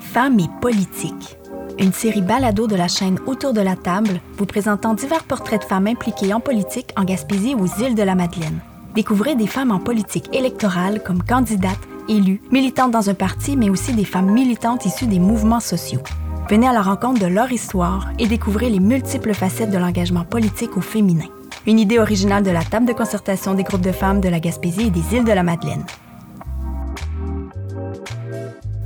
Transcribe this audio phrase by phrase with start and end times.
[0.00, 1.36] Femmes et politique.
[1.78, 5.66] Une série balado de la chaîne Autour de la table, vous présentant divers portraits de
[5.66, 8.60] femmes impliquées en politique en Gaspésie aux îles de la Madeleine.
[8.94, 13.92] Découvrez des femmes en politique électorale comme candidates, élues, militantes dans un parti, mais aussi
[13.92, 16.02] des femmes militantes issues des mouvements sociaux.
[16.48, 20.76] Venez à la rencontre de leur histoire et découvrez les multiples facettes de l'engagement politique
[20.76, 21.26] au féminin.
[21.66, 24.88] Une idée originale de la table de concertation des groupes de femmes de la Gaspésie
[24.88, 25.84] et des îles de la Madeleine.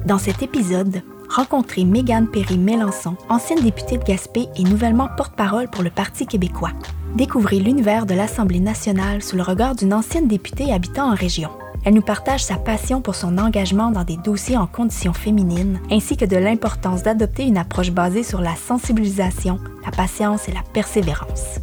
[0.09, 5.91] Dans cet épisode, rencontrez Mégane Perry-Mélençon, ancienne députée de Gaspé et nouvellement porte-parole pour le
[5.91, 6.71] Parti québécois.
[7.15, 11.51] Découvrez l'univers de l'Assemblée nationale sous le regard d'une ancienne députée habitant en région.
[11.85, 16.17] Elle nous partage sa passion pour son engagement dans des dossiers en conditions féminines, ainsi
[16.17, 21.61] que de l'importance d'adopter une approche basée sur la sensibilisation, la patience et la persévérance.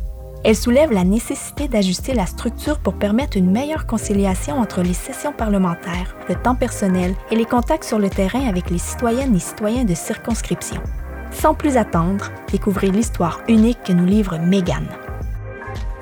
[0.48, 5.34] Elle soulève la nécessité d'ajuster la structure pour permettre une meilleure conciliation entre les sessions
[5.34, 9.86] parlementaires, le temps personnel et les contacts sur le terrain avec les citoyennes et citoyens
[9.86, 10.80] de circonscription.
[11.31, 14.88] Sans plus attendre, découvrez l'histoire unique que nous livre Mégane.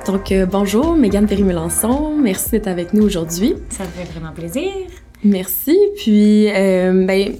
[0.07, 2.17] Donc, euh, bonjour, Mégane Perry-Melançon.
[2.21, 3.55] Merci d'être avec nous aujourd'hui.
[3.69, 4.73] Ça me fait vraiment plaisir.
[5.23, 5.79] Merci.
[5.95, 7.35] Puis, euh, ben,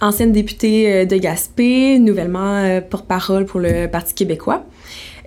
[0.00, 4.64] ancienne députée euh, de Gaspé, nouvellement porte-parole pour le Parti québécois.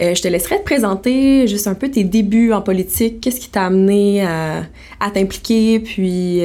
[0.01, 3.21] Je te laisserai te présenter juste un peu tes débuts en politique.
[3.21, 6.41] Qu'est-ce qui t'a amené à, t'impliquer, puis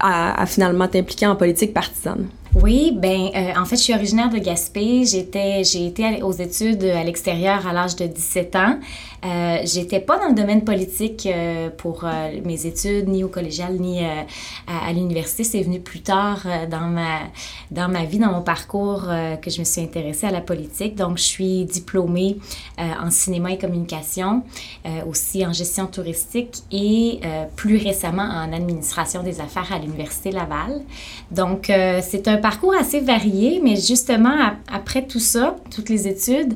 [0.00, 2.26] à, finalement t'impliquer en politique partisane?
[2.54, 5.04] Oui, ben en fait, je suis originaire de Gaspé.
[5.04, 8.78] J'étais, j'ai été aux études à l'extérieur à l'âge de 17 ans.
[9.24, 13.74] Euh, j'étais pas dans le domaine politique euh, pour euh, mes études, ni au collégial,
[13.74, 15.44] ni à, l'université.
[15.44, 17.18] C'est venu plus tard dans, ma,
[17.70, 19.08] dans ma vie, dans mon parcours,
[19.42, 20.94] que je me suis intéressée à la politique.
[20.94, 22.38] Donc, je suis diplômée
[22.78, 24.42] en cinéma et communication,
[25.06, 27.20] aussi en gestion touristique et
[27.56, 30.80] plus récemment en administration des affaires à l'Université Laval.
[31.30, 31.70] Donc,
[32.02, 36.54] c'est un parcours assez varié, mais justement, après tout ça, toutes les études,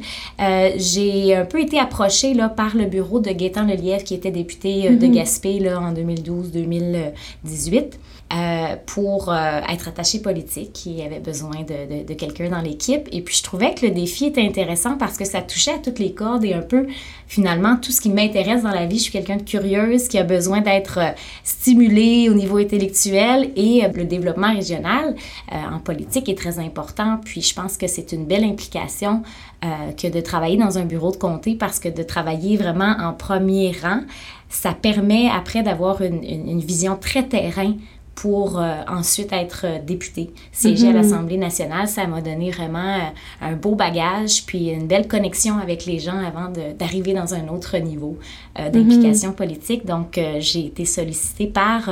[0.76, 4.88] j'ai un peu été approchée là, par le bureau de Gaétan Lelièvre, qui était député
[4.88, 5.14] euh, de mhm.
[5.14, 7.94] Gaspé là, en 2012-2018.
[8.32, 13.06] Euh, pour euh, être attaché politique, qui avait besoin de, de, quelqu'un dans l'équipe.
[13.12, 15.98] Et puis, je trouvais que le défi était intéressant parce que ça touchait à toutes
[15.98, 16.86] les cordes et un peu,
[17.26, 18.96] finalement, tout ce qui m'intéresse dans la vie.
[18.96, 21.10] Je suis quelqu'un de curieuse qui a besoin d'être euh,
[21.44, 25.14] stimulé au niveau intellectuel et le développement régional
[25.50, 27.20] en politique est très important.
[27.22, 29.22] Puis, je pense que c'est une belle implication
[29.96, 33.72] que de travailler dans un bureau de comté parce que de travailler vraiment en premier
[33.80, 34.00] rang,
[34.48, 37.74] ça permet après d'avoir une, une, une, vision très terrain
[38.14, 40.96] pour euh, ensuite être euh, député, siéger à mhm.
[40.96, 41.88] l'Assemblée nationale.
[41.88, 43.00] Ça m'a donné vraiment euh,
[43.40, 47.78] un beau bagage, puis une belle connexion avec les gens avant d'arriver dans un autre
[47.78, 48.18] niveau
[48.56, 49.34] d'implication mhm.
[49.34, 49.86] politique.
[49.86, 51.88] Donc, j'ai été sollicitée par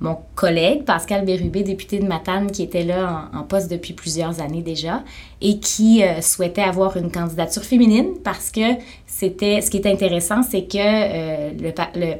[0.00, 4.62] mon collègue Pascal Bérubé, député de Matane, qui était là en, poste depuis plusieurs années
[4.62, 5.02] déjà
[5.40, 8.60] et qui souhaitait avoir une candidature féminine parce que
[9.06, 12.14] c'était ce qui est intéressant, c'est que le, le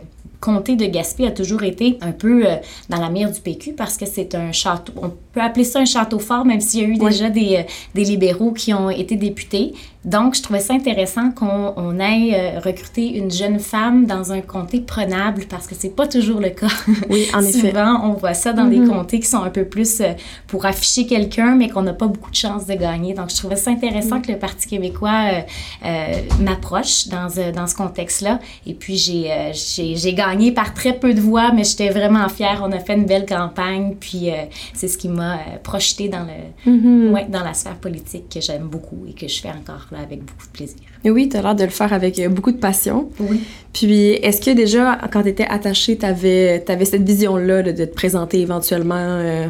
[0.45, 2.57] comté de Gaspé a toujours été un peu euh,
[2.91, 5.87] dans la mire du PQ parce que c'est un château, on peut appeler ça un
[5.87, 7.63] château fort, même s'il y a eu déjà des, euh,
[7.95, 9.73] des libéraux qui ont été députés.
[10.05, 14.43] Donc, je trouvais ça intéressant qu'on on aille euh, recruter une jeune femme dans un
[14.43, 16.69] comté prenable parce que c'est pas toujours le cas.
[17.11, 17.71] Oui, en effet.
[17.71, 18.89] Souvent, on voit ça dans des mm-hmm.
[18.89, 20.13] comtés qui sont un peu plus euh,
[20.47, 23.15] pour afficher quelqu'un, mais qu'on n'a pas beaucoup de chances de gagner.
[23.15, 25.43] Donc, je trouvais ça intéressant que le Parti québécois
[25.85, 28.41] euh, m'approche dans, dans ce contexte-là.
[28.67, 32.63] Et puis, j'ai, j'ai, gagné par très peu de voix, mais j'étais vraiment fière.
[32.65, 34.29] On a fait une belle campagne, puis
[34.73, 37.11] c'est ce qui m'a projeté dans, le, mm-hmm.
[37.13, 40.47] ouais, dans la sphère politique que j'aime beaucoup et que je fais encore avec beaucoup
[40.47, 40.77] de plaisir.
[41.05, 43.11] Oui, tu as l'air de le faire avec euh, beaucoup de passion.
[43.21, 43.43] Oui.
[43.73, 47.95] Puis, est-ce que déjà, quand tu étais attachée, tu avais, avais, cette vision-là de, te
[47.95, 49.47] présenter éventuellement euh,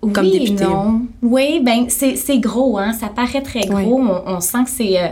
[0.00, 0.64] comme oui, députée?
[0.64, 1.02] Non.
[1.22, 2.92] Oui, ben c'est gros, hein?
[2.92, 4.02] Ça paraît très gros.
[4.26, 4.98] On, sent que c'est.
[4.98, 5.08] Euh,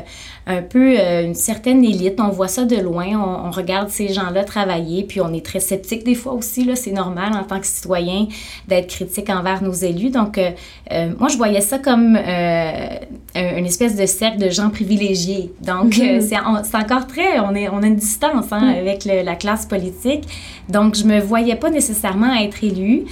[0.48, 2.18] un peu euh, une certaine élite.
[2.20, 6.04] On voit ça de loin, on, regarde ces gens-là travailler, puis on est très sceptique
[6.04, 6.64] des fois aussi.
[6.64, 8.28] Là, c'est normal en tant que citoyen
[8.66, 10.10] d'être critique envers nos élus.
[10.10, 10.50] Donc, euh,
[10.92, 15.52] euh, moi, je voyais ça comme une espèce de cercle de gens privilégiés.
[15.60, 16.62] Donc, mm-hmm.
[16.64, 18.78] c'est encore très, on, est, on a une distance hein, mm.
[18.78, 20.24] avec la classe politique.
[20.68, 23.04] Donc, je me voyais pas nécessairement être élue.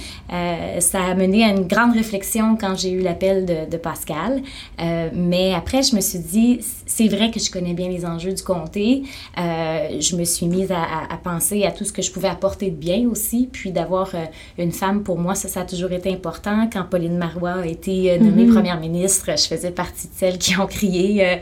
[0.79, 4.41] ça a mené à une grande réflexion quand j'ai eu l'appel de, de Pascal.
[5.13, 8.43] mais après, je me suis dit, c'est vrai que je connais bien les enjeux du
[8.43, 9.03] comté.
[9.37, 12.75] Euh, je me suis mise à, penser à tout ce que je pouvais apporter de
[12.75, 13.49] bien aussi.
[13.51, 14.25] Puis d'avoir euh,
[14.57, 16.69] une femme, pour moi, ça, ça a toujours été important.
[16.71, 18.53] Quand Pauline Marois a été euh, nommée mhm.
[18.53, 21.39] première ministre, je faisais partie de celles qui ont crié,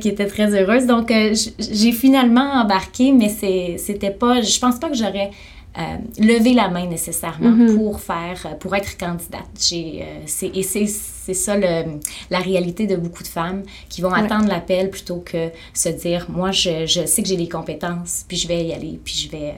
[0.00, 0.86] qui étaient très heureuses.
[0.86, 1.12] Donc,
[1.58, 4.42] j'ai finalement embarqué, mais c'était pas...
[4.42, 5.30] Je pense pas que j'aurais
[5.78, 7.76] euh, lever la main nécessairement mm-hmm.
[7.76, 9.46] pour faire, pour être candidate.
[9.60, 10.04] J'ai,
[10.42, 10.86] et c'est,
[11.28, 11.98] c'est ça le,
[12.30, 16.52] la réalité de beaucoup de femmes qui vont attendre l'appel plutôt que se dire, moi,
[16.52, 19.52] je, je sais que j'ai les compétences, puis je vais y aller, puis je vais,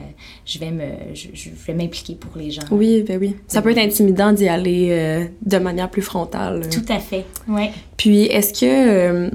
[0.45, 0.83] je vais, me,
[1.13, 2.63] je, vais m'impliquer pour les gens.
[2.71, 3.37] Oui, ben oui.
[3.47, 6.67] Ça peut être intimidant d'y aller de manière plus frontale.
[6.69, 7.69] Tout à fait, oui.
[7.95, 9.31] Puis, est-ce que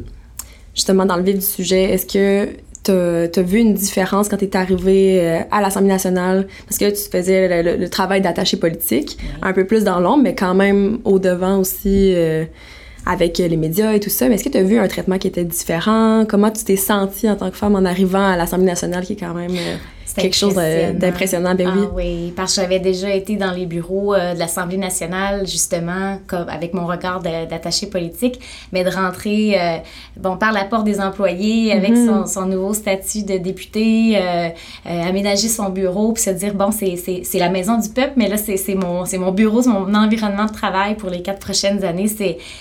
[0.75, 2.51] justement dans le vif du sujet, est-ce que
[2.93, 6.47] tu as, vu une différence quand tu es arrivé euh, à l'Assemblée nationale?
[6.67, 10.55] Parce que tu faisais le, travail d'attaché politique, un peu plus dans l'ombre, mais quand
[10.55, 12.45] même au-devant aussi euh,
[13.05, 14.29] avec les médias et tout ça.
[14.29, 16.25] Mais est-ce que tu as vu un traitement qui était différent?
[16.29, 19.21] Comment tu t'es sentie en tant que femme en arrivant à l'Assemblée nationale qui est
[19.21, 19.53] quand même...
[19.53, 19.77] Euh,
[20.17, 21.85] quelque chose d'impressionnant, ben oui.
[21.85, 26.19] Ah oui, parce que j'avais déjà été dans les bureaux euh, de l'Assemblée nationale, justement,
[26.27, 28.41] comme, avec mon regard d'attaché politique,
[28.73, 29.77] mais de rentrer, euh,
[30.17, 32.07] bon, par la porte des employés, avec mhm.
[32.07, 34.49] son, son, nouveau statut de député, euh,
[34.85, 38.75] aménager son bureau, puis se dire, bon, c'est la maison du peuple, mais là, c'est
[38.75, 42.09] mon, mon bureau, c'est mon environnement de travail pour les quatre prochaines années.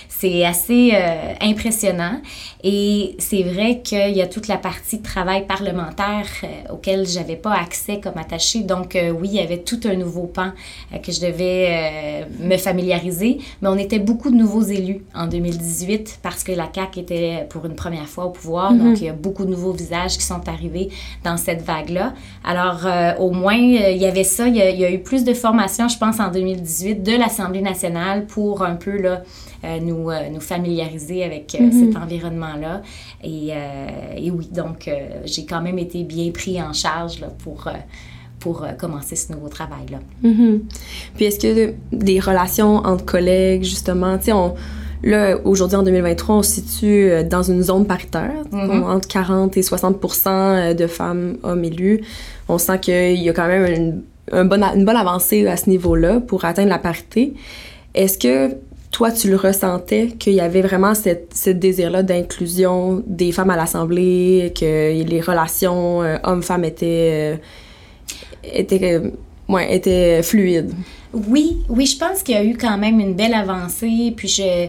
[0.08, 0.92] C'est assez
[1.40, 2.20] impressionnant.
[2.68, 6.26] Et c'est vrai qu'il y a toute la partie de travail parlementaire
[6.68, 8.64] auquel j'avais pas accès comme attaché.
[8.64, 10.50] Donc, euh, oui, il y avait tout un nouveau pan
[10.92, 13.38] euh, que je devais euh, me familiariser.
[13.62, 17.66] Mais on était beaucoup de nouveaux élus en 2018 parce que la CAQ était pour
[17.66, 18.72] une première fois au pouvoir.
[18.72, 18.78] Mhm.
[18.78, 20.88] Donc, il y a beaucoup de nouveaux visages qui sont arrivés
[21.22, 22.14] dans cette vague-là.
[22.42, 22.84] Alors,
[23.20, 24.48] au moins, il y avait ça.
[24.48, 28.64] Il y, a, eu plus de formation, je pense, en 2018 de l'Assemblée nationale pour
[28.64, 29.22] un peu, là,
[29.80, 31.72] nous, nous familiariser avec mhm.
[31.72, 31.96] cet
[32.56, 32.82] environnement-là.
[33.22, 33.52] Et,
[34.26, 34.90] et, oui, donc
[35.24, 37.72] j'ai quand même été bien pris en charge là, pour, euh,
[38.40, 39.98] pour euh, commencer ce nouveau travail-là.
[40.24, 40.60] Mm-hmm.
[41.14, 44.54] Puis est-ce que des relations entre collègues, justement, tu sais, on...
[45.02, 48.82] Là, aujourd'hui, en 2023, on se situe euh, dans une zone paritaire, mm-hmm.
[48.82, 52.00] entre 40 et 60% de femmes, hommes élus.
[52.48, 54.02] On sent qu'il y a quand même une,
[54.32, 57.34] un bon, une bonne avancée à ce niveau-là pour atteindre la parité.
[57.94, 58.56] Est-ce que
[58.96, 64.54] toi, tu le ressentais, qu'il y avait vraiment ce désir-là d'inclusion des femmes à l'Assemblée,
[64.58, 67.36] que les relations euh, hommes-femmes étaient, euh,
[68.42, 69.10] étaient, euh,
[69.50, 70.72] ouais, étaient fluides?
[71.12, 74.14] Oui, oui, je pense qu'il y a eu quand même une belle avancée.
[74.16, 74.68] Puis je,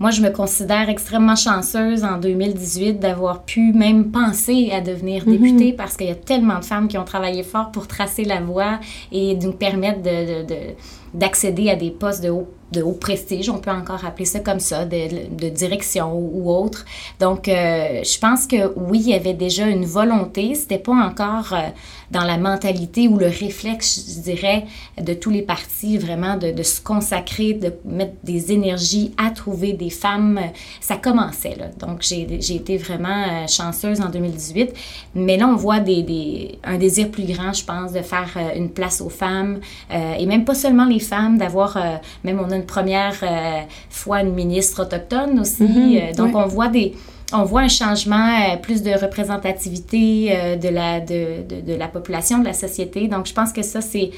[0.00, 5.36] moi, je me considère extrêmement chanceuse en 2018 d'avoir pu même penser à devenir mhm.
[5.36, 8.40] députée parce qu'il y a tellement de femmes qui ont travaillé fort pour tracer la
[8.40, 8.80] voie
[9.12, 10.74] et nous permettre de,
[11.14, 14.60] d'accéder à des postes de haut de haut prestige, on peut encore appeler ça comme
[14.60, 16.84] ça, de, direction ou autre.
[17.20, 20.54] Donc, euh, je pense que oui, il y avait déjà une volonté.
[20.54, 21.68] C'était pas encore euh,
[22.10, 24.64] dans la mentalité ou le réflexe, je dirais,
[25.00, 29.90] de tous les partis, vraiment de, se consacrer, de mettre des énergies à trouver des
[29.90, 30.40] femmes.
[30.80, 31.66] Ça commençait, là.
[31.78, 34.72] Donc, j'ai été vraiment euh, chanceuse en 2018.
[35.14, 39.08] Mais là, on voit un désir plus grand, je pense, de faire une place aux
[39.08, 39.60] femmes.
[39.90, 41.78] et même pas seulement les femmes, d'avoir,
[42.24, 45.62] même on a une première euh, fois une ministre autochtone aussi.
[45.62, 46.94] Mhm, euh, donc, on voit des
[47.32, 52.44] on voit un changement, euh, plus de représentativité de, la, de, de, la population, de
[52.44, 53.08] la société.
[53.08, 54.10] Donc, je pense que ça, c'est...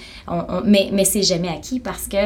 [0.64, 2.16] mais mais c'est jamais acquis parce que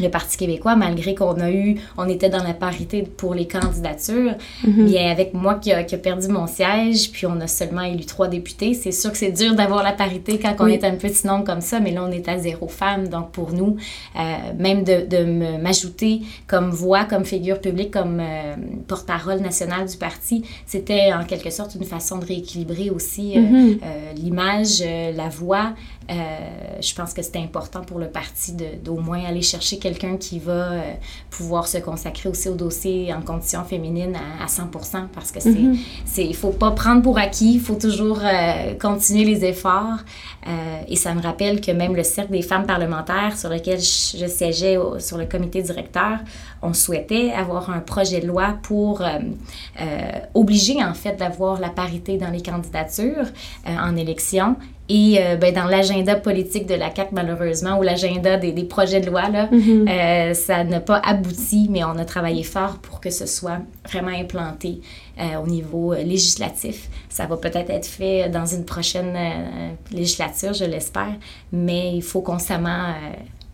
[0.00, 4.34] le Parti québécois, malgré qu'on a eu, on était dans la parité pour les candidatures,
[4.64, 4.86] mhm.
[4.86, 8.04] bien avec moi qui a, qui a, perdu mon siège, puis on a seulement élu
[8.06, 11.26] trois députés, c'est sûr que c'est dur d'avoir la parité quand on est un petit
[11.26, 13.76] nombre comme ça, mais là on est à zéro femme, donc pour nous,
[14.16, 14.20] euh,
[14.58, 18.54] même de, de m'ajouter comme voix, comme figure publique, comme euh,
[18.88, 23.78] porte-parole nationale du parti, c'était en quelque sorte une façon de rééquilibrer aussi euh, mhm.
[24.16, 25.74] l'image, la voix,
[26.08, 28.54] je pense que c'est important pour le parti
[28.84, 30.92] d'au moins aller chercher quelqu'un qui va euh,
[31.30, 35.76] pouvoir se consacrer aussi au dossier en condition féminine à, 100% parce que c'est, mm
[36.18, 39.98] il faut pas prendre pour acquis, il faut toujours euh, continuer les efforts.
[40.88, 44.76] et ça me rappelle que même le Cercle des femmes parlementaires sur lequel je, siégeais
[44.98, 46.18] sur le comité directeur,
[46.62, 49.02] on souhaitait avoir un projet de loi pour
[50.34, 53.26] obliger en fait d'avoir la parité dans les candidatures
[53.66, 54.56] en élection
[54.94, 59.00] et euh, ben, dans l'agenda politique de la CAQ, malheureusement, ou l'agenda des, des, projets
[59.00, 59.88] de loi, là, mhm.
[59.88, 64.10] euh, ça n'a pas abouti, mais on a travaillé fort pour que ce soit vraiment
[64.10, 64.82] implanté
[65.18, 66.90] euh, au niveau législatif.
[67.08, 69.16] Ça va peut-être être fait dans une prochaine
[69.90, 71.14] législature, je l'espère,
[71.52, 72.94] mais il faut constamment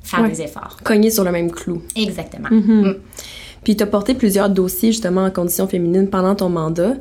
[0.03, 0.79] faire des efforts.
[0.83, 1.83] Cogner sur le même clou.
[1.95, 2.49] Exactement.
[2.51, 2.89] Mhm.
[2.89, 2.95] Mm.
[3.63, 6.95] Puis tu as porté plusieurs dossiers justement en conditions féminines pendant ton mandat.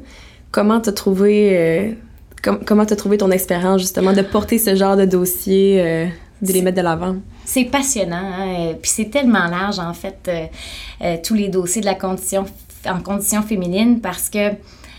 [0.52, 1.98] Comment tu as trouvé
[2.42, 6.08] comment tu as trouvé ton expérience justement de porter ce genre de dossier, euh,
[6.42, 7.16] de les mettre de l'avant?
[7.46, 8.74] C'est passionnant, hein?
[8.82, 10.46] puis c'est tellement large en fait, euh,
[11.02, 12.46] euh, tous les dossiers de la condition,
[12.86, 14.52] en condition féminine parce que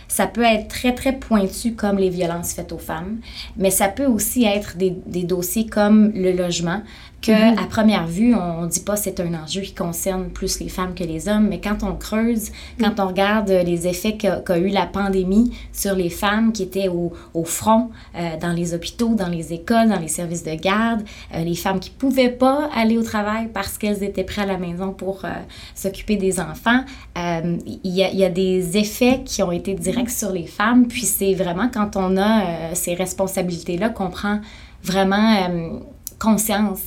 [0.09, 3.19] ça peut être très, très pointu comme les violences faites aux femmes,
[3.57, 6.83] mais ça peut aussi être des, des dossiers comme le logement,
[7.21, 7.59] que mhm.
[7.59, 10.95] à première vue, on, ne dit pas c'est un enjeu qui concerne plus les femmes
[10.95, 13.01] que les hommes, mais quand on creuse, quand mhm.
[13.01, 17.45] on regarde les effets qu'a eu la pandémie sur les femmes qui étaient au, au
[17.45, 21.03] front, euh, dans les hôpitaux, dans les écoles, dans les services de garde,
[21.35, 24.59] euh, les femmes qui pouvaient pas aller au travail parce qu'elles étaient prêtes à la
[24.59, 25.29] maison pour euh,
[25.75, 26.85] s'occuper des enfants,
[27.17, 31.35] il y, y, a des effets qui ont été directs sur les femmes, puis c'est
[31.35, 34.41] vraiment quand on a ces responsabilités-là qu'on prend
[34.83, 35.71] vraiment
[36.19, 36.81] conscience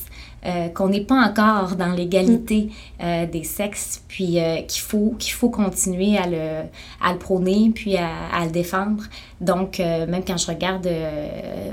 [0.44, 5.34] euh, qu'on n'est pas encore dans l'égalité euh, des sexes, puis euh, qu'il faut, qu'il
[5.34, 6.68] faut continuer à le,
[7.00, 9.04] à le prôner, puis à, à le défendre.
[9.42, 10.88] Donc, même quand je regarde,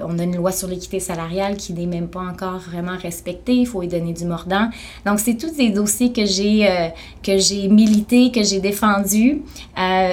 [0.03, 3.67] on a une loi sur l'équité salariale qui n'est même pas encore vraiment respectée, il
[3.67, 4.69] faut y donner du mordant.
[5.05, 6.67] Donc, c'est tous des dossiers que j'ai,
[7.23, 9.43] que j'ai milité, que j'ai défendu.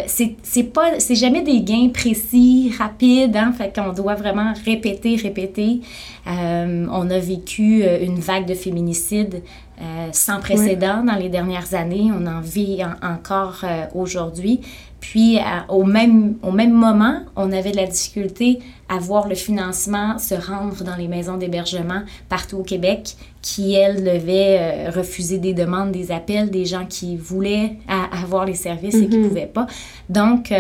[0.07, 5.17] c'est, c'est pas, c'est jamais des gains précis, rapides, hein, fait qu'on doit vraiment répéter,
[5.17, 5.81] répéter.
[6.27, 9.43] on a vécu une vague de féminicide
[9.79, 12.11] euh, sans précédent dans les dernières années.
[12.11, 14.63] On en vit encore euh, aujourd'hui.
[15.01, 20.19] Puis, au, même, au même moment, on avait de la difficulté à voir le financement
[20.19, 25.53] se rendre dans les maisons d'hébergement partout au Québec, qui, elles, devaient euh, refuser des
[25.53, 27.77] demandes, des appels, des gens qui voulaient
[28.11, 29.29] avoir les services et qui ne mm-hmm.
[29.29, 29.67] pouvaient pas.
[30.09, 30.53] Donc,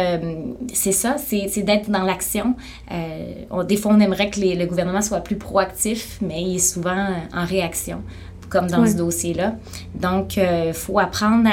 [0.73, 2.55] c'est ça, c'est d'être dans l'action.
[2.91, 7.45] des fois, on aimerait que le gouvernement soit plus proactif, mais il est souvent en
[7.47, 8.03] réaction
[8.49, 9.55] comme dans ce dossier-là.
[9.95, 11.49] Donc, il euh, faut apprendre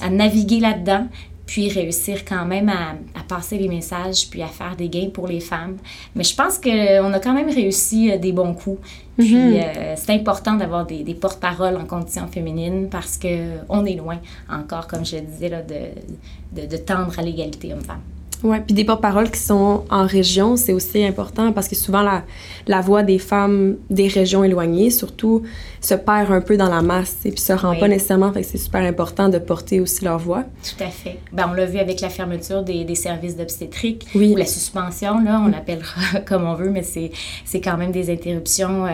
[0.00, 1.06] à, naviguer là-dedans,
[1.46, 2.94] puis réussir quand même à,
[3.28, 5.76] passer les messages, puis à faire des gains pour les femmes.
[6.14, 8.80] Mais je pense qu'on a quand même réussi euh, des bons coups.
[9.18, 9.64] Puis mm-hmm.
[9.76, 14.18] euh, c'est important d'avoir des, porte-paroles en conditions féminines parce qu'on est loin
[14.50, 18.02] encore, comme je le disais, là, de, de, de tendre à l'égalité homme-femme.
[18.42, 22.24] Oui, puis des porte-paroles qui sont en région, c'est aussi important parce que souvent la,
[22.66, 25.42] la voix des femmes des régions éloignées, surtout,
[25.80, 28.32] se perd un peu dans la masse et puis se rend pas nécessairement.
[28.32, 30.44] Fait que c'est super important de porter aussi leur voix.
[30.62, 31.18] Tout à fait.
[31.32, 35.40] Ben, on l'a vu avec la fermeture des, des services d'obstétrique ou la suspension, là,
[35.44, 37.10] on l'appellera comme on veut, mais c'est,
[37.44, 38.90] c'est quand même des interruptions euh,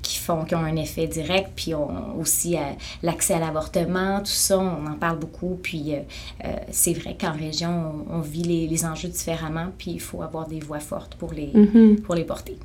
[0.00, 1.50] qui, font, qui ont un effet direct.
[1.54, 2.60] Puis on, aussi euh,
[3.02, 5.58] l'accès à l'avortement, tout ça, on en parle beaucoup.
[5.62, 10.22] Puis euh, c'est vrai qu'en région, on, vit les, les, enjeux différemment, puis il faut
[10.22, 12.00] avoir des voix fortes pour les, mm-hmm.
[12.00, 12.56] pour les porter.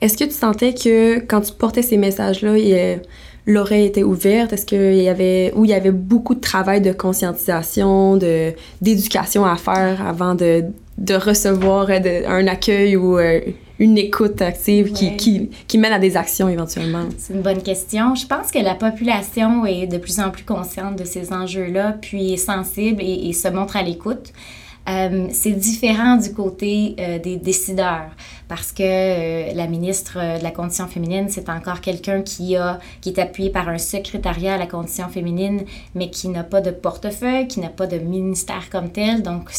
[0.00, 2.56] Est-ce que tu sentais que quand tu portais ces messages-là,
[3.46, 4.52] l'oreille était ouverte?
[4.52, 9.44] Est-ce qu'il y avait, où il y avait beaucoup de travail de conscientisation, de, d'éducation
[9.44, 10.64] à faire avant de,
[10.98, 13.40] de recevoir un accueil ou euh,
[13.78, 17.04] une écoute active qui, qui, qui, mène à des actions éventuellement?
[17.18, 18.14] C'est une bonne question.
[18.14, 22.32] Je pense que la population est de plus en plus consciente de ces enjeux-là, puis
[22.32, 24.32] est sensible et, se montre à l'écoute.
[24.88, 28.10] Euh, c'est différent du côté euh, des décideurs
[28.48, 33.10] parce que euh, la ministre de la Condition féminine, c'est encore quelqu'un qui, a, qui
[33.10, 35.64] est appuyé par un secrétariat à la Condition féminine,
[35.94, 39.22] mais qui n'a pas de portefeuille, qui n'a pas de ministère comme tel.
[39.22, 39.50] Donc,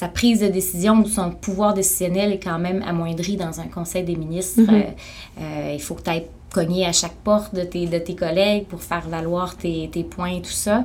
[0.00, 4.02] sa prise de décision ou son pouvoir décisionnel est quand même amoindri dans un conseil
[4.02, 4.62] des ministres.
[4.62, 4.82] Mm-hmm.
[4.82, 6.10] Euh, euh, il faut que tu
[6.52, 10.36] cogner à chaque porte de tes, de tes collègues pour faire valoir tes, tes points
[10.36, 10.84] et tout ça.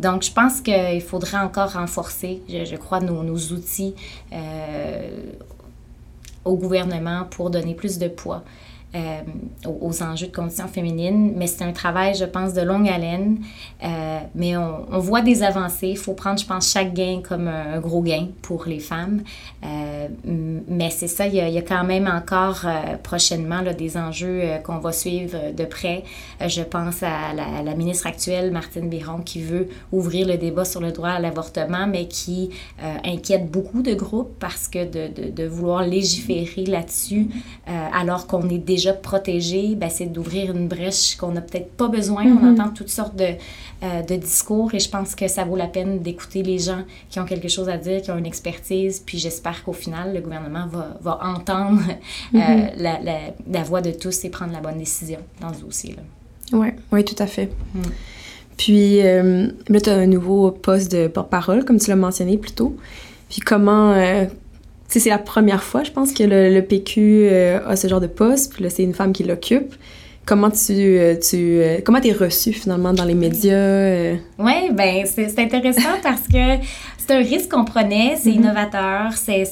[0.00, 3.94] Donc, je pense qu'il faudrait encore renforcer, je, crois, nos, nos outils
[4.32, 5.32] euh,
[6.44, 8.42] au gouvernement pour donner plus de poids
[8.94, 9.22] euh,
[9.66, 13.38] aux, enjeux de conditions féminines, mais c'est un travail, je pense, de longue haleine.
[13.82, 15.88] Euh, mais on, voit des avancées.
[15.88, 19.22] Il faut prendre, je pense, chaque gain comme un, gros gain pour les femmes.
[19.64, 22.66] Euh, mais c'est ça, il y, a, quand même encore
[23.02, 26.04] prochainement des enjeux qu'on va suivre de près.
[26.46, 30.92] je pense à la, ministre actuelle, Martine Biron, qui veut ouvrir le débat sur le
[30.92, 32.50] droit à l'avortement, mais qui
[33.04, 37.28] inquiète beaucoup de groupes parce que de, de vouloir légiférer là-dessus,
[37.66, 41.88] alors qu'on est déjà déjà protégé, ben, c'est d'ouvrir une brèche qu'on n'a peut-être pas
[41.88, 42.24] besoin.
[42.24, 42.60] On mhm.
[42.60, 43.34] entend toutes sortes de,
[43.82, 47.20] euh, de, discours et je pense que ça vaut la peine d'écouter les gens qui
[47.20, 49.00] ont quelque chose à dire, qui ont une expertise.
[49.04, 51.82] Puis j'espère qu'au final, le gouvernement va, va entendre
[52.34, 52.70] euh, mhm.
[52.78, 56.02] la, la, la, voix de tous et prendre la bonne décision dans ce dossier-là.
[56.52, 57.50] Oui, ouais, tout à fait.
[57.74, 57.80] Mm.
[58.58, 62.52] Puis euh, là, tu as un nouveau poste de porte-parole, comme tu l'as mentionné plus
[62.52, 62.76] tôt.
[63.30, 63.94] Puis comment,
[65.00, 68.52] c'est la première fois, je pense, que le, PQ euh, a ce genre de poste.
[68.52, 69.74] Puis là, c'est une femme qui l'occupe.
[70.24, 70.98] Comment tu,
[71.28, 76.62] tu comment t'es reçu finalement dans les médias Oui, ben c'est intéressant parce que
[77.04, 78.34] c'est un risque qu'on prenait, c'est mm-hmm.
[78.34, 79.44] innovateur, c'est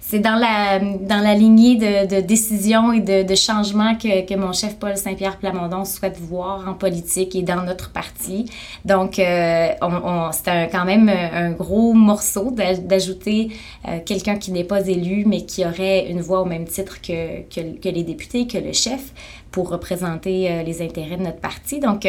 [0.00, 4.34] c'est dans la dans la lignée de, de décisions et de, de changements que, que
[4.34, 8.46] mon chef Paul Saint-Pierre Plamondon souhaite voir en politique et dans notre parti.
[8.84, 13.48] Donc euh, on, on c'est quand même un gros morceau d'ajouter
[13.88, 17.42] euh, quelqu'un qui n'est pas élu mais qui aurait une voix au même titre que,
[17.42, 19.12] que, que les députés, que le chef
[19.54, 21.78] pour représenter euh, les intérêts de notre parti.
[21.78, 22.04] Donc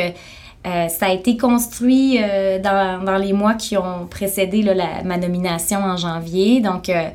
[0.66, 5.80] euh, ça a été construit euh, dans, les mois qui ont précédé la, ma nomination
[5.80, 6.60] en janvier.
[6.60, 7.10] Donc, euh,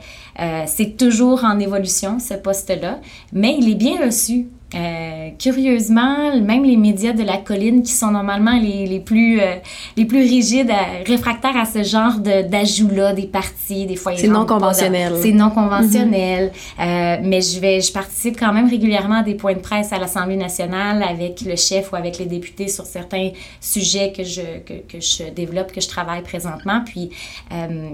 [0.67, 3.01] c'est toujours en évolution, ce poste-là,
[3.33, 8.13] mais il est bien reçu euh, curieusement, même les médias de la colline, qui sont
[8.13, 9.57] normalement les, les plus, euh,
[9.97, 14.13] les plus rigides, euh, réfractaires à ce genre d'ajouts-là, des partis, des fois...
[14.17, 15.15] C'est non conventionnel.
[15.21, 16.53] C'est non conventionnel.
[16.79, 17.21] Mm-hmm.
[17.25, 20.37] mais je, vais, je participe quand même régulièrement à des points de presse à l'Assemblée
[20.37, 25.01] nationale avec le chef ou avec les députés sur certains sujets que je, que, que
[25.01, 26.83] je développe, que je travaille présentement.
[26.85, 27.11] Puis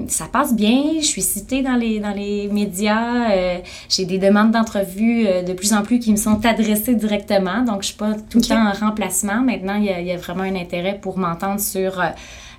[0.08, 1.00] ça passe bien.
[1.00, 3.58] Je suis citée dans les, dans les médias.
[3.88, 7.62] J'ai des demandes d'entrevue de plus en plus qui me sont adressées directement.
[7.62, 9.40] Donc, je suis pas tout le temps en remplacement.
[9.40, 12.06] Maintenant, il y, a, vraiment un intérêt pour m'entendre sur euh,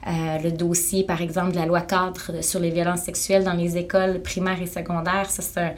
[0.07, 3.77] euh, le dossier, par exemple, de la loi cadre sur les violences sexuelles dans les
[3.77, 5.29] écoles primaires et secondaires.
[5.29, 5.71] Ça, c'est un,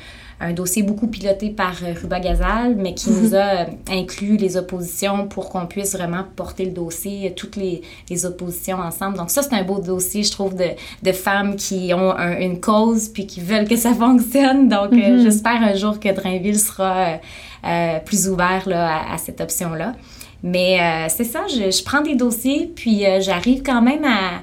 [0.54, 5.50] dossier beaucoup piloté par euh, Ruba Gazal, mais qui nous a inclus les oppositions pour
[5.50, 9.18] qu'on puisse vraiment porter le dossier, toutes les, les, oppositions ensemble.
[9.18, 10.70] Donc ça, c'est un beau dossier, je trouve, de,
[11.04, 14.70] de femmes qui ont une cause puis qui veulent que ça fonctionne.
[14.70, 15.22] Donc, mm-hmm.
[15.22, 17.20] j'espère un jour que Drainville sera
[17.66, 19.94] euh, plus ouvert là, à, cette option-là.
[20.44, 24.40] Mais euh, c'est ça, je, je, prends des dossiers, puis euh, j'arrive quand même à,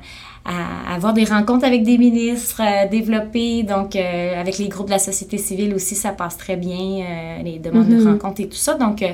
[0.46, 5.38] à, avoir des rencontres avec des ministres, développer, donc avec les groupes de la société
[5.38, 8.12] civile aussi, ça passe très bien, les demandes de mm-hmm.
[8.12, 8.74] rencontres et tout ça.
[8.74, 9.04] Donc,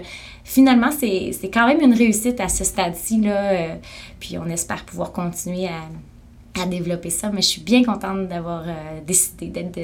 [0.44, 3.76] finalement, c'est quand même une réussite à ce stade-ci, là,
[4.20, 8.64] puis on espère pouvoir continuer à, à, développer ça, mais je suis bien contente d'avoir
[9.06, 9.78] décidé d'être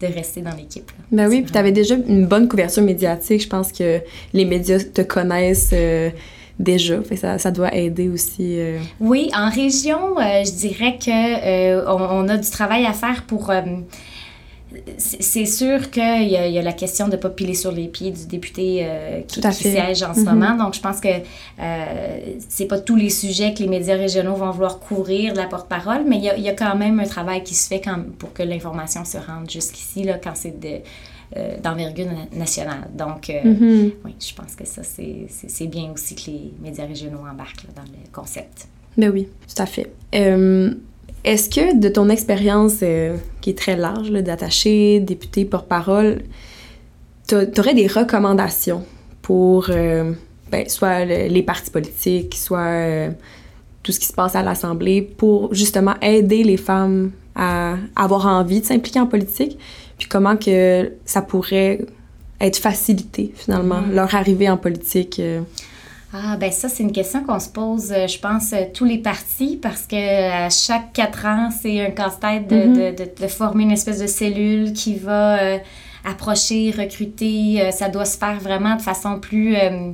[0.00, 0.90] de rester dans l'équipe.
[1.10, 3.42] Ben oui, puis tu avais déjà une bonne couverture médiatique.
[3.42, 4.00] Je pense que
[4.32, 5.70] les médias te connaissent.
[5.72, 6.10] Euh,
[6.58, 7.02] déjà.
[7.02, 8.58] Fait ça, ça doit aider aussi.
[8.58, 8.78] Euh.
[9.00, 13.52] Oui, en région, euh, je dirais que on, on, a du travail à faire pour
[14.98, 18.10] c'est sûr qu'il y, y, a la question de ne pas piler sur les pieds
[18.10, 20.24] du député euh, qui, siège en ce mm-hmm.
[20.24, 20.56] moment.
[20.56, 24.50] Donc, je pense que euh, c'est pas tous les sujets que les médias régionaux vont
[24.50, 27.42] vouloir couvrir de la porte-parole, mais il y, a, y, a, quand même un travail
[27.42, 30.80] qui se fait quand, pour que l'information se rende jusqu'ici, là, quand c'est de
[31.36, 32.88] euh, d'envergure nationale.
[32.94, 33.92] Donc, euh, mm-hmm.
[34.04, 38.10] oui, je pense que ça, c'est bien aussi que les médias régionaux embarquent dans le
[38.12, 38.68] concept.
[38.96, 39.92] Ben oui, tout à fait.
[41.24, 46.22] Est-ce que de ton expérience euh, qui est très large, d'attaché, député, porte-parole,
[47.26, 48.84] tu aurais des recommandations
[49.20, 50.12] pour euh,
[50.50, 53.10] ben, soit les partis politiques, soit euh,
[53.82, 58.60] tout ce qui se passe à l'Assemblée pour justement aider les femmes à avoir envie
[58.60, 59.58] de s'impliquer en politique,
[59.98, 61.80] puis comment que ça pourrait
[62.40, 63.94] être facilité finalement, mm-hmm.
[63.94, 65.20] leur arrivée en politique?
[66.12, 68.96] Ah, ben ça, c'est une question qu'on se pose, euh, je pense, euh, tous les
[68.96, 72.94] partis, parce que euh, à chaque quatre ans, c'est un casse-tête de, mm-hmm.
[72.94, 75.58] de, de, former une espèce de cellule qui va
[76.04, 77.70] approcher, recruter.
[77.72, 79.90] ça doit se faire vraiment de façon plus euh,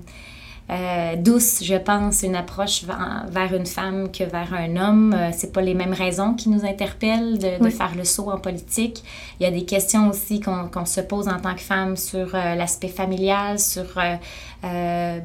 [0.68, 5.14] douce, je pense, une approche vers, une femme que vers un homme.
[5.14, 9.02] Euh, c'est pas les mêmes raisons qui nous interpellent de, faire le saut en politique.
[9.38, 12.54] Il y a des questions aussi qu'on se pose en tant que femme sur euh,
[12.54, 13.84] l'aspect familial, sur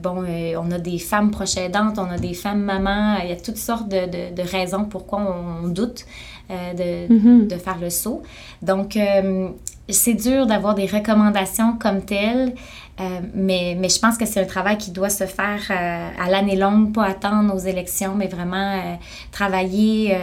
[0.04, 0.26] bon,
[0.58, 3.18] on a des femmes proches aidantes, on a des femmes mamans.
[3.24, 5.22] Il y a toutes sortes de, de, raisons pourquoi
[5.64, 6.06] on, doute
[6.50, 7.48] de, mm-hmm.
[7.48, 8.24] de, faire le saut.
[8.62, 8.98] Donc,
[9.92, 12.54] c'est dur d'avoir des recommandations comme telles.
[13.00, 16.30] Euh, mais, mais, je pense que c'est un travail qui doit se faire euh, à
[16.30, 18.96] l'année longue, pas attendre aux élections, mais vraiment euh,
[19.32, 20.18] travailler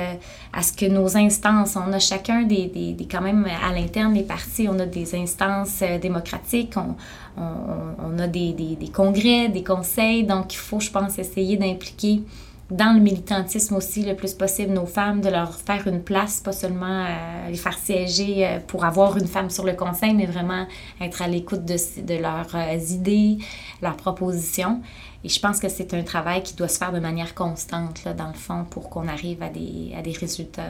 [0.52, 4.12] à ce que nos instances, on a chacun des, des, des quand même à l'interne
[4.12, 6.96] des partis, on a des instances démocratiques, on,
[7.40, 12.22] on, on a des, des, congrès, des conseils, donc il faut, je pense, essayer d'impliquer
[12.70, 16.52] dans le militantisme aussi le plus possible nos femmes, de leur faire une place, pas
[16.52, 20.66] seulement euh, les faire siéger euh, pour avoir une femme sur le conseil, mais vraiment
[21.00, 23.38] être à l'écoute de, de leurs euh, idées,
[23.82, 24.80] leurs propositions.
[25.22, 28.14] Et je pense que c'est un travail qui doit se faire de manière constante, là,
[28.14, 30.62] dans le fond, pour qu'on arrive à des, à des résultats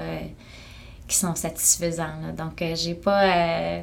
[1.09, 2.21] qui sont satisfaisants.
[2.23, 2.33] Là.
[2.33, 3.83] Donc, j'ai pas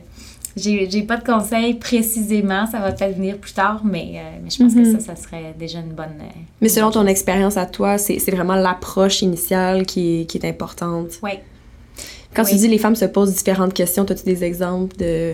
[0.56, 4.58] j'ai pas de conseils précisément, ça va peut-être venir plus tard, mais, euh, mais je
[4.58, 5.00] pense que mhm.
[5.00, 6.20] ça, ça serait déjà une bonne.
[6.22, 11.20] Euh, mais selon ton expérience à toi, c'est vraiment l'approche initiale qui, qui, est importante.
[11.24, 11.32] Oui.
[12.36, 15.34] Quand tu dis les femmes se posent différentes questions, as-tu des exemples de.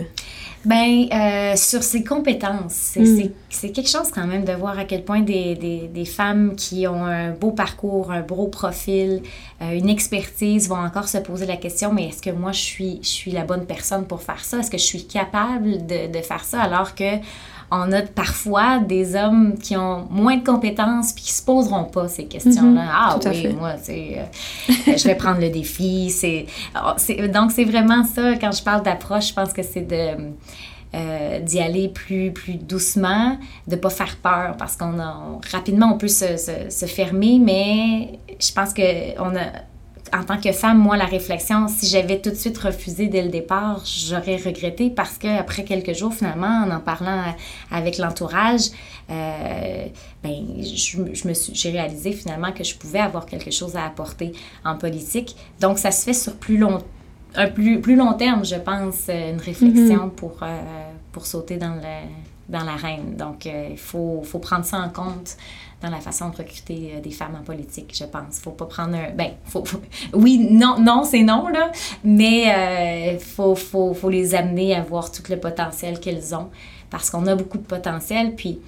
[0.65, 3.29] Ben, euh, sur ses compétences, mm.
[3.49, 6.85] c'est quelque chose quand même de voir à quel point des, des, des, femmes qui
[6.85, 9.21] ont un beau parcours, un beau profil,
[9.61, 12.99] euh, une expertise vont encore se poser la question, mais est-ce que moi je suis,
[13.01, 14.59] je suis la bonne personne pour faire ça?
[14.59, 16.61] Est-ce que je suis capable de, de faire ça?
[16.61, 17.19] Alors que
[17.71, 22.07] on a parfois des hommes qui ont moins de compétences puis qui se poseront pas
[22.07, 22.83] ces questions-là.
[22.83, 22.89] Mhm.
[22.91, 26.13] ah oui, moi, c'est, euh, je vais prendre le défi.
[26.75, 28.35] Oh, c'est, donc, c'est vraiment ça.
[28.35, 30.31] Quand je parle d'approche, je pense que c'est de...
[30.95, 34.95] Euh, d'y aller plus, plus doucement, de pas faire peur parce qu'on
[35.51, 38.81] rapidement on peut se, se, se, fermer, mais je pense que
[39.21, 39.68] on a
[40.13, 43.29] en tant que femme, moi, la réflexion, si j'avais tout de suite refusé dès le
[43.29, 47.23] départ, j'aurais regretté parce qu'après quelques jours, finalement, en en parlant
[47.71, 48.69] avec l'entourage,
[49.09, 49.85] euh,
[50.23, 54.33] ben, je, me suis, j'ai réalisé finalement que je pouvais avoir quelque chose à apporter
[54.63, 55.35] en politique.
[55.59, 56.79] Donc, ça se fait sur plus long,
[57.35, 60.11] un plus, plus long terme, je pense, une réflexion mm-hmm.
[60.11, 60.57] pour, euh,
[61.11, 62.07] pour sauter dans, le,
[62.49, 63.15] dans l'arène.
[63.17, 65.37] Donc, euh, il faut, faut prendre ça en compte
[65.81, 68.39] dans la façon de recruter euh, des femmes en politique, je pense.
[68.39, 69.11] Faut pas prendre un...
[69.11, 69.63] Ben, faut,
[70.13, 71.71] oui, non, non, c'est non, là,
[72.03, 76.49] mais euh, faut, faut, faut, les amener à voir tout le potentiel qu'elles ont,
[76.89, 78.59] parce qu'on a beaucoup de potentiel, puis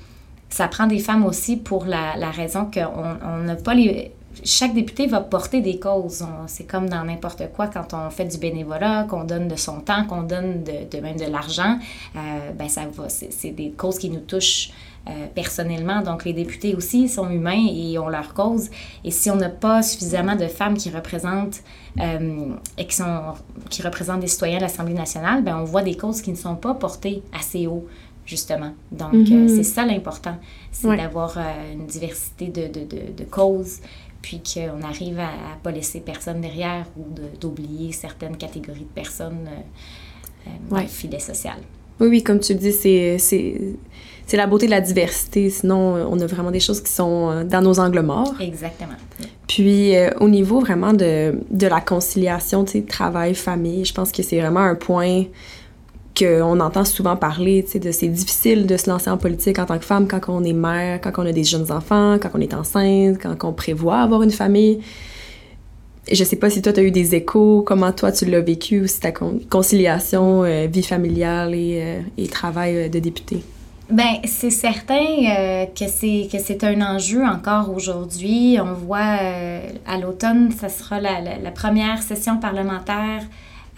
[0.49, 4.11] ça prend des femmes aussi pour la, raison qu'on n'a pas les
[4.43, 6.25] chaque député va porter des causes.
[6.47, 10.05] C'est comme dans n'importe quoi, quand on fait du bénévolat, qu'on donne de son temps,
[10.05, 11.77] qu'on donne de, de, même de l'argent,
[12.15, 13.09] euh, ben ça va.
[13.09, 14.71] C'est des causes qui nous touchent
[15.09, 16.03] euh, personnellement.
[16.03, 18.69] Donc, les députés aussi sont humains et ont leur cause.
[19.03, 21.63] Et si on n'a pas suffisamment de femmes qui représentent
[21.99, 23.33] euh, et qui, sont,
[23.71, 26.55] qui représentent des citoyens de l'Assemblée nationale, ben, on voit des causes qui ne sont
[26.55, 27.87] pas portées assez haut,
[28.27, 28.73] justement.
[28.91, 29.49] Donc, euh, mhm.
[29.49, 30.37] c'est ça l'important,
[30.71, 31.35] c'est d'avoir
[31.73, 33.79] une diversité de, de, de, de causes
[34.21, 37.05] puis qu'on arrive à ne pas laisser personne derrière ou
[37.39, 39.49] d'oublier certaines catégories de personnes
[40.69, 41.57] dans le filet social.
[41.99, 43.75] Oui, oui, comme tu le dis, c'est
[44.31, 45.49] c'est la beauté de la diversité.
[45.49, 48.33] Sinon, on a vraiment des choses qui sont euh, dans nos angles morts.
[48.39, 48.93] Exactement.
[49.45, 54.23] Puis, euh, au niveau vraiment de, de la conciliation, tu sais, travail-famille, je pense que
[54.23, 55.25] c'est vraiment un point
[56.17, 59.65] qu'on entend souvent parler, tu sais, de c'est difficile de se lancer en politique en
[59.65, 62.39] tant que femme quand on est mère, quand on a des jeunes enfants, quand on
[62.39, 64.79] est enceinte, quand on prévoit avoir une famille.
[66.09, 68.87] Je sais pas si toi, tu as eu des échos, comment toi, tu l'as vécu,
[68.87, 73.43] si ta conciliation, euh, vie familiale et, et travail de député.
[73.91, 78.57] Ben, c'est certain euh, que c'est que c'est un enjeu encore aujourd'hui.
[78.61, 83.23] On voit euh, à l'automne, ça sera la, la, première session parlementaire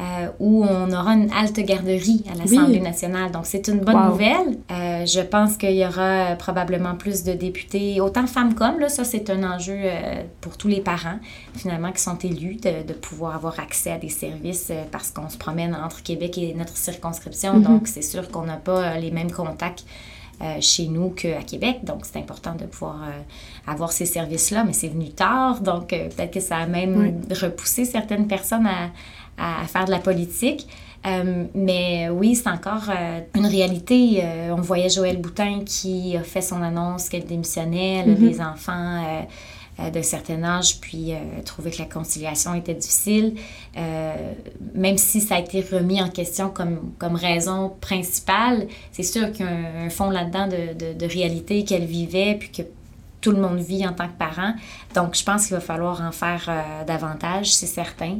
[0.03, 3.31] euh, où on aura une halte garderie à l'Assemblée nationale.
[3.31, 4.57] Donc, c'est une bonne nouvelle.
[4.71, 8.79] Euh, je pense qu'il y aura probablement plus de députés, autant femmes qu'hommes.
[8.79, 11.19] Là, ça, c'est un enjeu euh, pour tous les parents,
[11.55, 15.37] finalement, qui sont élus, de, de pouvoir avoir accès à des services parce qu'on se
[15.37, 17.59] promène entre Québec et notre circonscription.
[17.59, 17.63] Mm-hmm.
[17.63, 19.85] Donc, c'est sûr qu'on n'a pas les mêmes contacts.
[20.59, 21.85] chez nous qu'à Québec.
[21.85, 22.97] Donc, c'est important de pouvoir
[23.65, 25.61] avoir ces services-là, mais c'est venu tard.
[25.61, 28.89] Donc, peut-être que ça a même repoussé certaines personnes à,
[29.37, 30.67] à, faire de la politique.
[31.05, 34.21] Euh, mais oui, c'est encore euh, une réalité.
[34.23, 38.29] Euh, on voyait Joël Boutin qui a fait son annonce qu'elle démissionnait, elle a mm-hmm.
[38.29, 39.25] des enfants
[39.91, 41.13] d'un certain âge, puis
[41.45, 43.33] trouvait que la conciliation était difficile.
[44.75, 49.47] même si ça a été remis en question comme, comme raison principale, c'est sûr qu'il
[49.47, 52.61] y a un, fond là-dedans de, de, de, réalité qu'elle vivait, puis que
[53.19, 54.53] tout le monde vit en tant que parent.
[54.93, 56.51] Donc, je pense qu'il va falloir en faire
[56.85, 58.19] davantage, c'est certain.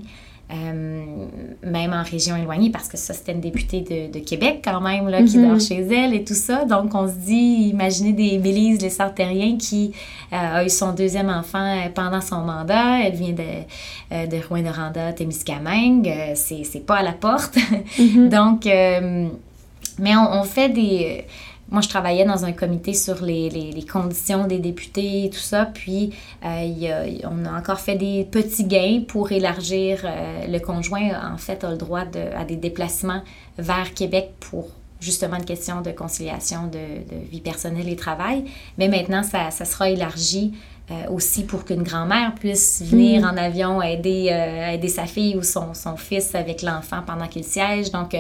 [0.52, 1.26] Euh,
[1.64, 5.08] même en région éloignée, parce que ça, c'était une députée de, de, Québec quand même,
[5.08, 5.50] là, qui mhm.
[5.50, 6.66] dort chez elle et tout ça.
[6.66, 9.94] Donc, on se dit, imaginez des Bélise, les Sartériens, qui
[10.32, 13.00] euh, a eu son deuxième enfant euh, pendant son mandat.
[13.00, 16.12] Elle vient de, de Rouen-Noranda, Témiscamingue.
[16.36, 17.58] c'est pas à la porte.
[17.98, 18.30] Mhm.
[18.30, 21.26] Donc, mais on, on, fait des
[21.74, 25.66] moi, je travaillais dans un comité sur les, les, conditions des députés et tout ça.
[25.66, 26.12] Puis,
[26.46, 30.02] euh, on a encore fait des petits gains pour élargir.
[30.06, 33.24] Euh, le conjoint, en fait, a le droit de, à des déplacements
[33.58, 34.68] vers Québec pour
[35.02, 38.46] justement une question de conciliation de, de vie personnelle et travail.
[38.78, 40.54] Mais maintenant, ça, ça sera élargi
[40.92, 43.26] euh, aussi pour qu'une grand-mère puisse venir mm.
[43.26, 44.28] en avion aider,
[44.72, 47.90] aider sa fille ou son, son fils avec l'enfant pendant qu'il siège.
[47.90, 48.16] Donc,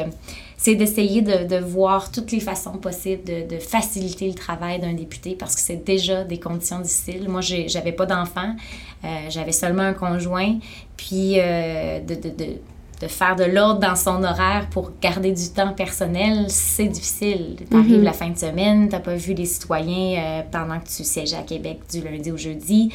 [0.64, 4.94] c'est d'essayer de, de, voir toutes les façons possibles de, de faciliter le travail d'un
[4.94, 7.28] député parce que c'est déjà des conditions difficiles.
[7.28, 8.56] Moi, j'avais pas d'enfant,
[9.04, 10.60] euh, j'avais seulement un conjoint,
[10.96, 16.46] puis euh, de, de, faire de l'ordre dans son horaire pour garder du temps personnel,
[16.48, 17.58] c'est difficile.
[17.70, 18.02] Tu arrives mm-hmm.
[18.02, 21.34] la fin de semaine, tu n'as pas vu les citoyens euh, pendant que tu sièges
[21.34, 22.94] à Québec du lundi au jeudi.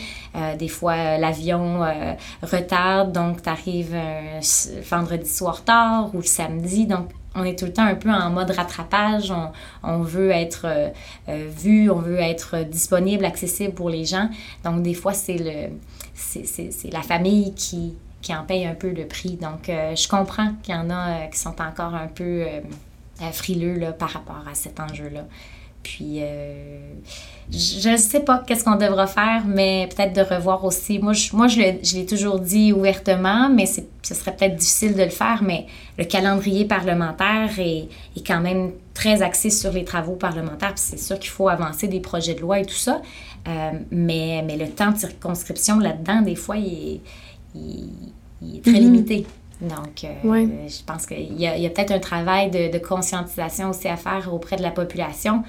[0.58, 1.80] des fois, l'avion
[2.42, 3.94] retarde, donc tu arrives
[4.90, 6.86] vendredi soir tard ou le samedi.
[6.86, 9.32] Donc, on est tout le temps un peu en mode rattrapage.
[9.82, 10.66] On, veut être
[11.28, 14.28] vu, on veut être disponible, accessible pour les gens.
[14.64, 15.70] Donc, des fois, c'est le
[16.14, 19.36] c'est la famille qui, qui en paye un peu le prix.
[19.36, 22.44] Donc, je comprends qu'il y en a qui sont encore un peu
[23.32, 25.24] frileux là, par rapport à cet enjeu-là.
[25.88, 26.92] Puis, euh,
[27.50, 30.98] je ne sais pas qu'est-ce qu'on devra faire, mais peut-être de revoir aussi.
[30.98, 31.60] Moi, je, moi, je
[31.96, 35.64] l'ai toujours dit ouvertement, mais ce serait peut-être difficile de le faire, mais
[35.96, 40.74] le calendrier parlementaire est, est quand même très axé sur les travaux parlementaires.
[40.74, 43.00] Puis c'est sûr qu'il faut avancer des projets de loi et tout ça,
[43.48, 47.00] euh, mais, mais le temps de circonscription là-dedans, des fois, il
[47.56, 48.74] est, très mm-hmm.
[48.74, 49.26] limité.
[49.62, 53.88] Donc, euh, je pense qu'il y a, a peut-être un travail de, de, conscientisation aussi
[53.88, 55.42] à faire auprès de la population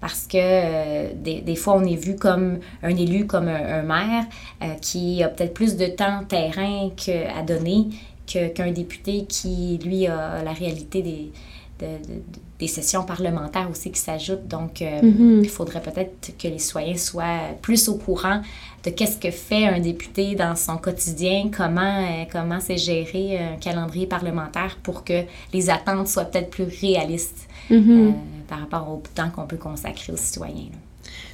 [0.00, 4.24] parce que euh, des, des, fois, on est vu comme un élu, comme un, maire
[4.62, 6.90] euh, qui a peut-être plus de temps terrain
[7.34, 7.88] à donner
[8.26, 11.30] qu'un député qui, lui, a la réalité des,
[11.78, 14.48] des sessions parlementaires aussi qui s'ajoutent.
[14.48, 15.42] Donc, mm-hmm.
[15.42, 18.40] il faudrait peut-être que les citoyens soient plus au courant
[18.86, 23.56] de qu'est-ce que fait un député dans son quotidien, comment euh, comment c'est géré un
[23.56, 28.08] calendrier parlementaire pour que les attentes soient peut-être plus réalistes mm-hmm.
[28.08, 28.10] euh,
[28.48, 30.70] par rapport au temps qu'on peut consacrer aux citoyens.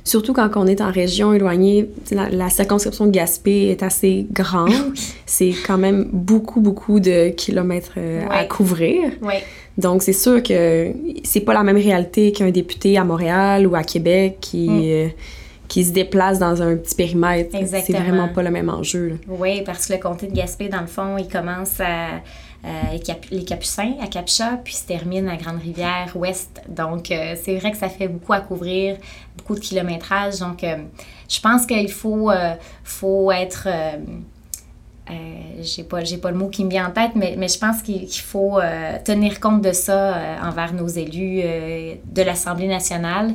[0.04, 4.72] Surtout quand on est en région éloignée, la, circonscription de Gaspé est assez grande.
[5.26, 9.10] c'est quand même beaucoup, beaucoup de kilomètres euh, à couvrir.
[9.78, 10.92] Donc, c'est sûr que
[11.24, 15.10] c'est pas la même réalité qu'un député à Montréal ou à Québec qui, mm
[15.72, 17.56] qui se déplacent dans un petit périmètre.
[17.66, 19.18] C'est vraiment pas le même enjeu.
[19.26, 22.20] Oui, parce que le comté de Gaspé, dans le fond, il commence à,
[23.30, 26.62] les Capucins à Capcha, puis se termine à Grande-Rivière ouest.
[26.68, 28.96] Donc, euh, c'est vrai que ça fait beaucoup à couvrir,
[29.36, 30.38] beaucoup de kilométrage.
[30.38, 30.76] Donc, euh,
[31.28, 33.68] je pense qu'il faut, euh, faut être.
[35.60, 38.08] j'ai pas, pas le mot qui me vient en tête, mais, mais je pense qu'il
[38.10, 38.60] faut
[39.04, 43.34] tenir compte de ça envers nos élus de l'Assemblée nationale.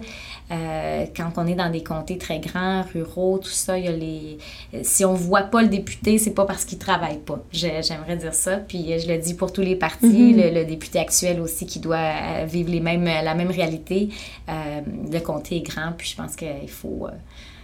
[0.50, 3.92] Euh, quand on est dans des comtés très grands, ruraux, tout ça, il y a
[3.92, 4.38] les...
[4.82, 7.44] si on voit pas le député, c'est pas parce qu'il travaille pas.
[7.52, 8.58] J'aimerais dire ça.
[8.58, 10.54] Puis je le dis pour tous les partis, mm-hmm.
[10.54, 14.10] le, député actuel aussi qui doit vivre les mêmes, la même réalité.
[14.48, 14.82] Euh,
[15.12, 17.12] le comté est grand, puis je pense qu'il faut, euh,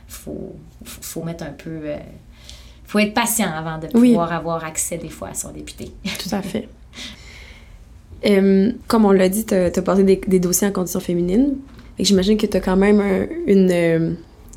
[0.07, 1.83] faut, faut, mettre un peu...
[2.85, 5.93] faut être patient avant de pouvoir avoir accès des fois à son député.
[6.03, 6.67] Tout à fait.
[8.87, 11.55] comme on l'a dit, tu as, as des, des, dossiers en conditions féminines.
[11.99, 14.11] J'imagine que tu as quand même une, euh,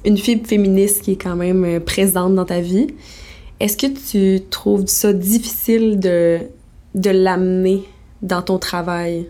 [0.05, 2.89] une fibre féministe qui est quand même euh, présente dans ta vie.
[3.61, 6.39] Est-ce que tu trouves ça difficile de,
[6.95, 7.85] de l'amener
[8.23, 9.27] dans ton travail?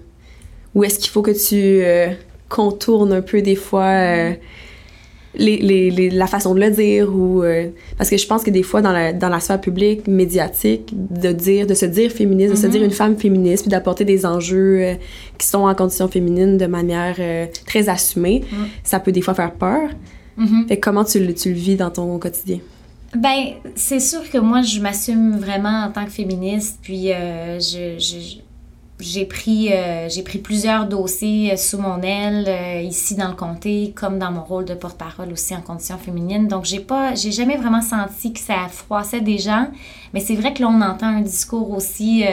[0.75, 2.09] Ou est-ce qu'il faut que tu euh,
[2.49, 4.35] contournes un peu des fois
[5.39, 7.69] les, les, la façon de le dire ou euh,
[7.99, 11.33] parce que je pense que des fois dans la, dans la sphère publique médiatique de
[11.33, 12.87] dire de se dire féministe de se dire mhm.
[12.87, 14.95] une femme féministe puis d'apporter des enjeux euh,
[15.39, 18.67] qui sont en condition féminine de manière euh, très assumée mhm.
[18.83, 19.91] ça peut des fois faire peur
[20.37, 22.59] mm comment tu, tu le vis dans ton quotidien?
[23.17, 28.46] Ben c'est sûr que moi je m'assume vraiment en tant que féministe puis je, je
[28.99, 33.35] j'ai pris, euh, j'ai pris plusieurs dossiers euh, sous mon aile euh, ici dans le
[33.35, 36.49] comté, comme dans mon rôle de porte-parole aussi en conditions féminines.
[36.49, 39.69] Donc, j'ai pas, j'ai jamais vraiment senti que ça froissait des gens.
[40.15, 42.25] Mais c'est vrai que là, on entend un discours aussi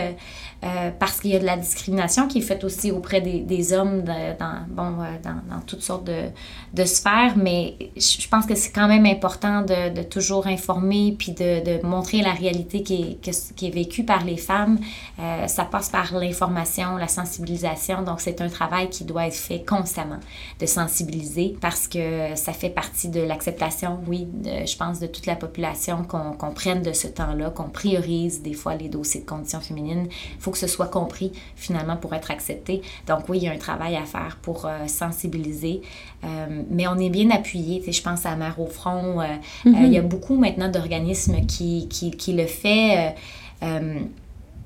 [0.64, 4.04] euh, parce qu'il y a de la discrimination qui est faite aussi auprès des, hommes
[4.04, 9.06] dans, bon, euh, dans, toutes sortes de, sphères, mais je pense que c'est quand même
[9.06, 14.80] important de, toujours informer puis de, montrer la réalité qui est, vécue par les femmes.
[15.20, 19.66] Euh, ça passe par l'information, la sensibilisation, donc c'est un travail qui doit être fait
[19.66, 20.20] constamment,
[20.60, 25.36] de sensibiliser parce que ça fait partie de l'acceptation, oui, je pense, de toute la
[25.36, 30.08] population qu'on prenne de ce temps-là, qu'on priorise des fois les dossiers de conditions féminines.
[30.54, 32.82] Que ce soit compris finalement pour être accepté.
[33.08, 35.82] Donc oui, il y a un travail à faire pour euh, sensibiliser,
[36.24, 37.84] euh, mais on est bien appuyé.
[37.92, 39.22] Je pense à Mère au front.
[39.22, 39.26] Euh,
[39.66, 39.86] mm-hmm.
[39.86, 43.16] il y a beaucoup maintenant d'organismes qui, qui, qui, le fait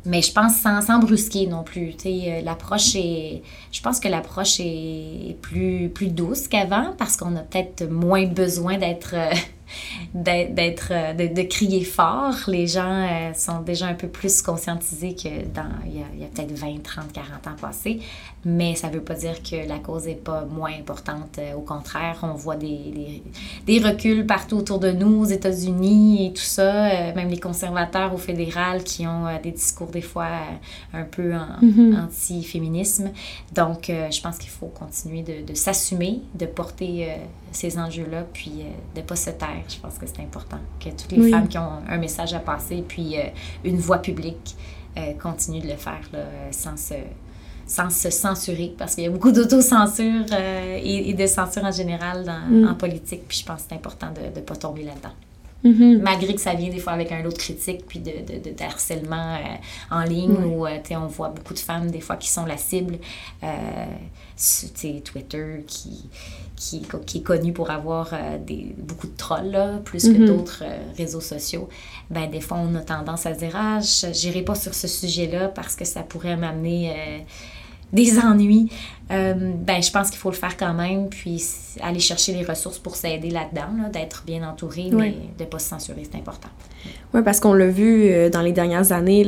[0.06, 1.94] mais je pense sans, sans brusquer non plus.
[2.44, 3.42] L'approche est.
[3.74, 8.78] Je pense que l'approche est plus, plus douce qu'avant parce qu'on a peut-être moins besoin
[8.78, 9.16] d'être
[10.14, 12.36] d'être euh, de, de, crier fort.
[12.48, 16.30] Les gens euh, sont déjà un peu plus conscientisés que dans il y a, a
[16.30, 18.00] peut-être 20, 30, 40 ans passés,
[18.46, 21.40] mais ça ne veut pas dire que la cause n'est pas moins importante.
[21.40, 23.22] Euh, au contraire, on voit des,
[23.66, 28.18] des, reculs partout autour de nous, aux États-Unis et tout ça, même les conservateurs au
[28.18, 30.28] fédéral qui ont des discours des fois
[30.94, 32.04] un peu mm-hmm.
[32.04, 33.12] anti-féminisme.
[33.54, 37.08] Donc, je pense qu'il faut continuer de, de s'assumer, de porter
[37.52, 38.64] ces enjeux-là, puis
[38.96, 41.58] de ne pas se taire je pense que c'est important que toutes les femmes qui
[41.58, 43.24] ont un message à passer, puis euh,
[43.64, 44.56] une voix publique,
[44.98, 46.02] euh, continuent de le faire
[46.52, 46.96] sans, se,
[47.66, 52.26] sans se censurer, parce qu'il y a beaucoup d'autocensure euh, et, de censure en général
[52.26, 52.68] dans, mm.
[52.68, 55.14] en politique, puis je pense que c'est important de ne pas tomber là-dedans.
[55.64, 56.02] Mm-hmm.
[56.02, 58.64] Malgré que ça vient des fois avec un lot de critiques puis de, de, de
[58.64, 62.46] harcèlement euh, en ligne où euh, on voit beaucoup de femmes des fois qui sont
[62.46, 62.98] la cible.
[63.44, 63.86] Euh,
[65.04, 66.10] Twitter qui,
[66.58, 68.12] qui, qui, est connu pour avoir
[68.46, 70.26] des, beaucoup de trolls, là, plus que mm-hmm.
[70.26, 70.64] d'autres
[70.98, 71.70] réseaux sociaux.
[72.10, 73.80] Ben, des fois, on a tendance à se dire Ah,
[74.12, 77.26] j'irai pas sur ce sujet-là parce que ça pourrait m'amener
[77.94, 78.70] des ennuis,
[79.12, 81.44] euh, ben, je pense qu'il faut le faire quand même, puis
[81.82, 85.70] aller chercher les ressources pour s'aider là-dedans, d'être bien entouré, mais de ne pas se
[85.70, 86.50] censurer, c'est important.
[87.14, 89.24] Oui, parce qu'on l'a vu euh, dans les dernières années,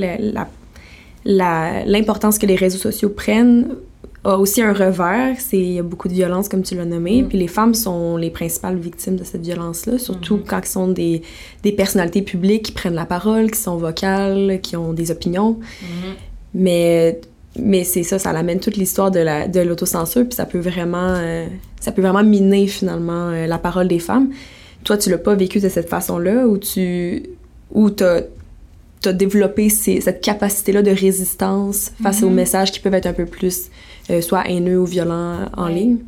[1.26, 3.76] l'importance que les réseaux sociaux prennent
[4.24, 7.22] a aussi un revers, c'est il y a beaucoup de violence comme tu l'as nommé,
[7.22, 7.28] mm.
[7.30, 10.48] puis les femmes sont les principales victimes de cette violence-là, surtout mm-hmm.
[10.48, 11.22] quand ils sont des,
[11.64, 15.60] des, personnalités publiques qui prennent la parole, qui sont vocales, qui ont des opinions.
[15.62, 16.14] Mm-hmm.
[16.56, 17.22] Mais
[17.58, 21.16] mais c'est ça, ça l'amène toute l'histoire de, la, de l'autocensure, puis ça peut vraiment,
[21.18, 21.48] euh,
[21.80, 24.30] ça peut vraiment miner finalement euh, la parole des femmes.
[24.84, 27.24] Toi, tu l'as pas vécu de cette façon-là, ou tu
[27.72, 28.22] ou t'as
[29.06, 32.34] as développé cette capacité-là de résistance face aux mm-hmm.
[32.34, 33.70] messages qui peuvent être un peu plus
[34.10, 36.00] euh, soit haineux ou violents en ligne?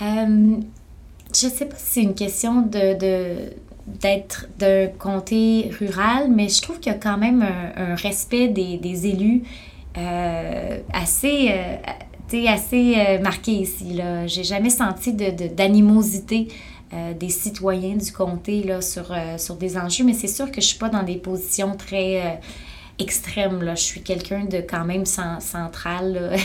[0.00, 3.50] je sais pas si c'est une question de, de
[3.86, 8.48] d'être d'un comté rural, mais je trouve qu'il y a quand même un, un respect
[8.48, 9.42] des, des élus
[9.96, 13.94] euh, assez, euh, assez euh, marqué ici.
[13.94, 14.26] Là.
[14.26, 16.48] J'ai jamais senti d'animosité
[16.92, 20.66] de, des citoyens du comté là, sur, sur des enjeux, mais c'est sûr que je
[20.66, 22.40] suis pas dans des positions très
[22.98, 23.62] extrêmes.
[23.62, 23.74] Là.
[23.74, 26.36] Je suis quelqu'un de quand même central.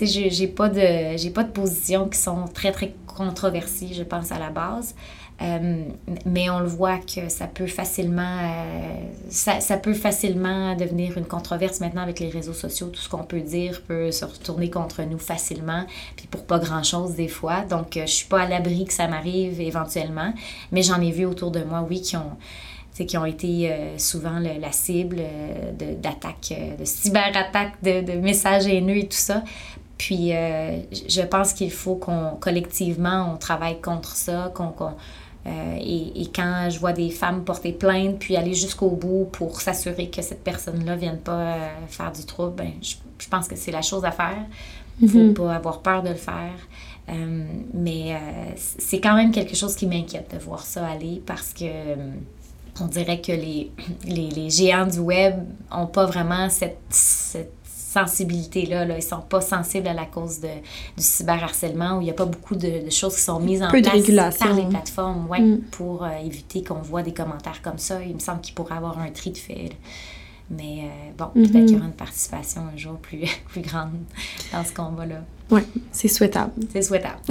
[0.00, 4.38] j'ai pas, de, j'ai pas de positions qui sont très, très controversées, je pense, à
[4.38, 4.94] la base.
[5.42, 5.82] Euh,
[6.24, 8.94] mais on le voit que ça peut facilement euh,
[9.28, 12.86] ça, ça, peut facilement devenir une controverse maintenant avec les réseaux sociaux.
[12.88, 15.84] Tout ce qu'on peut dire peut se retourner contre nous facilement,
[16.16, 17.62] puis pour pas grand-chose des fois.
[17.68, 20.32] Donc, euh, je suis pas à l'abri que ça m'arrive éventuellement,
[20.72, 22.38] mais j'en ai vu autour de moi, oui, qui ont
[23.04, 25.20] qui ont été souvent la cible
[26.00, 29.42] d'attaques, de, de cyberattaques, de, de, messages haineux et tout ça.
[29.98, 34.72] Puis je pense qu'il faut qu'on collectivement on travaille contre ça, qu'on
[35.46, 40.10] euh, et, quand je vois des femmes porter plainte, puis aller jusqu'au bout pour s'assurer
[40.10, 42.96] que cette personne-là ne vienne pas euh, faire du trouble, ben, je,
[43.28, 44.44] pense que c'est la chose à faire.
[45.00, 45.34] Il ne faut mhm.
[45.34, 46.54] pas avoir peur de le faire.
[47.08, 48.20] Euh, mais
[48.56, 51.64] c'est quand même quelque chose qui m'inquiète de voir ça aller parce que
[52.80, 53.70] on dirait que les,
[54.04, 55.34] les, les, géants du web
[55.70, 57.52] n'ont pas vraiment cette, cette
[57.96, 58.84] sensibilité-là.
[58.84, 58.96] Là.
[58.98, 60.48] Ils sont pas sensibles à la cause de,
[60.96, 64.38] du cyberharcèlement où il n'y a pas beaucoup de, choses qui sont mises en place
[64.38, 65.60] par les plateformes ouais, mm.
[65.70, 68.02] pour euh, éviter qu'on voit des commentaires comme ça.
[68.02, 69.70] Il me semble qu'il pourrait avoir un tri de fait.
[70.50, 71.64] Mais euh, bon, peut-être mm-hmm.
[71.66, 73.90] qu'il y aura une participation un jour plus, plus grande
[74.52, 75.22] dans ce combat-là.
[75.50, 75.62] Oui,
[75.92, 76.52] c'est souhaitable.
[76.72, 77.20] C'est souhaitable.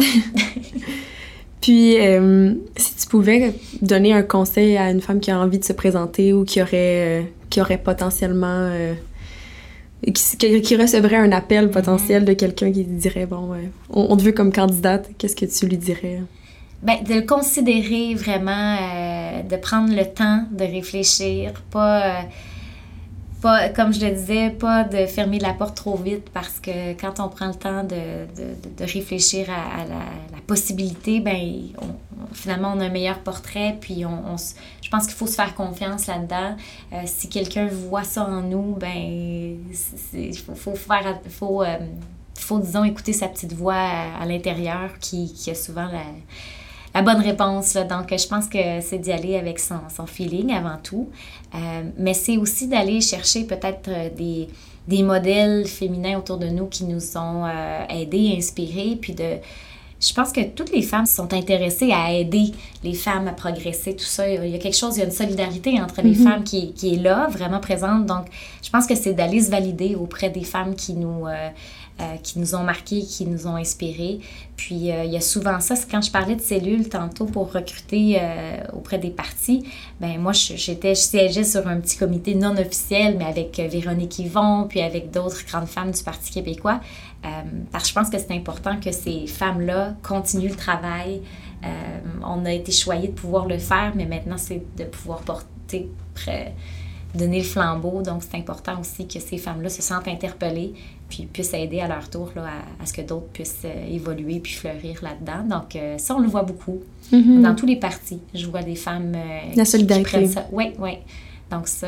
[1.66, 5.64] Puis, euh, si tu pouvais donner un conseil à une femme qui a envie de
[5.64, 8.70] se présenter ou qui aurait, qui aurait potentiellement
[10.14, 13.54] qui, recevrait un appel potentiel de quelqu'un qui dirait bon
[13.90, 16.22] on, te veut comme candidate qu'est-ce que tu lui dirais?
[16.84, 22.22] Ben, de le considérer vraiment euh, de prendre le temps de réfléchir pas euh,
[23.76, 27.30] comme je le disais pas de fermer la porte trop vite parce que quand on
[27.30, 31.36] prend le temps de, de, de réfléchir à, la, possibilité ben
[32.34, 34.36] finalement, on a un meilleur portrait, puis on,
[34.82, 36.56] je pense qu'il faut se faire confiance là-dedans.
[36.94, 39.58] Euh, si quelqu'un voit ça en nous, ben,
[40.14, 41.78] il faut, faut, euh,
[42.38, 43.74] faut, disons, écouter sa petite voix
[44.20, 46.04] à, l'intérieur qui, qui, a souvent la,
[46.96, 47.76] la bonne réponse.
[47.76, 47.84] Là.
[47.84, 51.10] Donc, je pense que c'est d'y aller avec son, son, feeling avant tout.
[51.54, 54.48] Euh, mais c'est aussi d'aller chercher peut-être des,
[54.88, 57.46] des modèles féminins autour de nous qui nous ont
[57.90, 59.38] aidés, inspirés, puis de
[60.00, 62.52] je pense que toutes les femmes sont intéressées à aider
[62.84, 64.28] les femmes à progresser, tout ça.
[64.28, 66.24] Il y a quelque chose, il y a une solidarité entre les mhm.
[66.24, 68.06] femmes qui, qui, est là, vraiment présente.
[68.06, 68.26] Donc,
[68.62, 71.50] je pense que c'est d'aller se valider auprès des femmes qui nous, euh,
[72.00, 74.20] euh, qui nous ont marquées, qui nous ont inspirées.
[74.56, 75.76] Puis, euh, il y a souvent ça.
[75.90, 78.22] Quand je parlais de cellules tantôt pour recruter
[78.74, 79.66] auprès des partis,
[80.00, 84.68] ben moi, j'étais, je siégeais sur un petit comité non officiel, mais avec Véronique Yvon,
[84.68, 86.80] puis avec d'autres grandes femmes du Parti québécois.
[87.26, 87.30] Euh,
[87.72, 91.22] parce que je pense que c'est important que ces femmes-là continuent le travail.
[91.64, 95.90] Euh, on a été choyés de pouvoir le faire, mais maintenant, c'est de pouvoir porter,
[97.16, 98.02] donner le flambeau.
[98.04, 100.74] Donc, c'est important aussi que ces femmes-là se sentent interpellées
[101.16, 102.44] puis puissent aider à leur tour là,
[102.82, 105.58] à, ce que d'autres puissent euh, évoluer puis fleurir là-dedans.
[105.58, 106.82] Donc, ça, on le voit beaucoup.
[107.12, 107.42] Mm-hmm.
[107.42, 109.16] Dans tous les partis, je vois des femmes
[109.56, 110.30] La solidarité.
[110.52, 110.98] Oui, oui
[111.52, 111.88] Donc ça,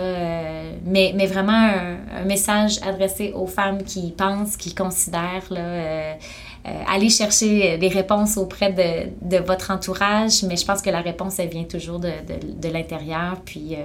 [0.85, 1.71] mais, mais vraiment
[2.13, 6.15] un, message adressé aux femmes qui pensent, qui considèrent, là,
[6.87, 11.39] aller chercher des réponses auprès de, de, votre entourage, mais je pense que la réponse,
[11.39, 13.75] elle vient toujours de, de, de l'intérieur, puis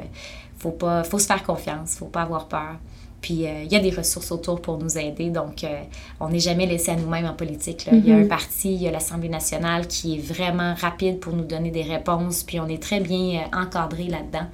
[0.59, 2.77] faut pas, faut se faire confiance, faut pas avoir peur.
[3.23, 5.83] Puis euh, il y a des ressources autour pour nous aider, donc euh,
[6.19, 7.89] on n'est jamais laissé à nous-mêmes en politique.
[7.91, 8.29] Il y a un mhm.
[8.29, 12.43] parti, il y a l'Assemblée nationale qui est vraiment rapide pour nous donner des réponses,
[12.43, 14.49] puis on est très bien euh, encadré là-dedans.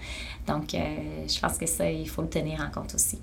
[0.46, 3.18] Donc je pense que ça, il faut le tenir en compte aussi.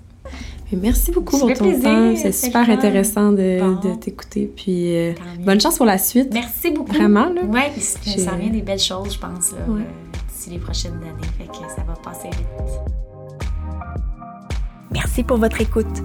[0.72, 2.14] merci beaucoup pour ton temps.
[2.14, 4.48] C'est super intéressant de, t'écouter.
[4.54, 4.94] Puis
[5.40, 6.32] bonne chance pour la suite.
[6.32, 6.92] Merci beaucoup.
[6.92, 7.40] Vraiment, là.
[7.48, 9.54] Oui, ça vient des belles choses, je pense,
[10.28, 11.28] d'ici les prochaines années.
[11.36, 13.05] Fait que ça va passer vite.
[14.90, 16.02] Merci pour votre écoute.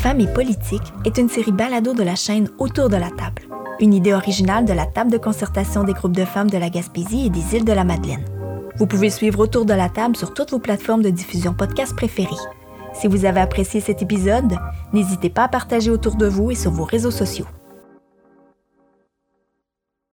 [0.00, 3.42] Femmes et politique est une série balado de la chaîne Autour de la table,
[3.80, 7.26] une idée originale de la table de concertation des groupes de femmes de la Gaspésie
[7.26, 8.24] et des îles de la Madeleine.
[8.78, 12.30] Vous pouvez suivre Autour de la table sur toutes vos plateformes de diffusion podcast préférées.
[12.94, 14.56] Si vous avez apprécié cet épisode,
[14.92, 17.46] n'hésitez pas à partager autour de vous et sur vos réseaux sociaux.